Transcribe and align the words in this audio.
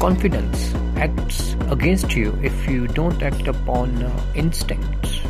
confidence 0.00 0.72
acts 0.96 1.54
against 1.70 2.14
you 2.16 2.36
if 2.42 2.66
you 2.66 2.86
don't 2.88 3.22
act 3.22 3.46
upon 3.46 4.02
uh, 4.02 4.32
instincts. 4.34 5.20